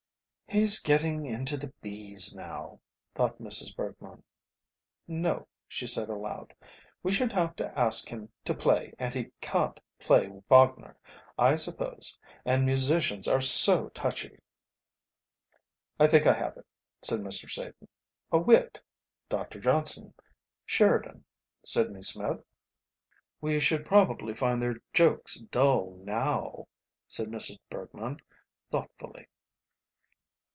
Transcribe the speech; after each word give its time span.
"He's 0.53 0.79
getting 0.81 1.23
into 1.25 1.55
the 1.55 1.71
B's 1.81 2.35
now," 2.35 2.81
thought 3.15 3.37
Mrs. 3.39 3.73
Bergmann. 3.73 4.21
"No," 5.07 5.47
she 5.65 5.85
added 5.97 6.09
aloud, 6.11 6.53
"we 7.01 7.13
should 7.13 7.31
have 7.31 7.55
to 7.55 7.79
ask 7.79 8.09
him 8.09 8.29
to 8.43 8.53
play, 8.53 8.93
and 8.99 9.13
he 9.13 9.31
can't 9.39 9.79
play 9.97 10.27
Wagner, 10.49 10.97
I 11.39 11.55
suppose, 11.55 12.19
and 12.43 12.65
musicians 12.65 13.29
are 13.29 13.39
so 13.39 13.87
touchy." 13.93 14.41
"I 15.97 16.07
think 16.07 16.27
I 16.27 16.33
have 16.33 16.57
it," 16.57 16.65
said 17.01 17.21
Mr. 17.21 17.49
Satan, 17.49 17.87
"a 18.29 18.37
wit: 18.37 18.81
Dr. 19.29 19.61
Johnson, 19.61 20.13
Sheridan, 20.65 21.23
Sidney 21.63 22.01
Smith?" 22.03 22.43
"We 23.39 23.61
should 23.61 23.85
probably 23.85 24.33
find 24.33 24.61
their 24.61 24.81
jokes 24.91 25.39
dull 25.39 25.91
now," 26.03 26.67
said 27.07 27.29
Mrs. 27.29 27.59
Bergmann, 27.69 28.19
thoughtfully. 28.69 29.29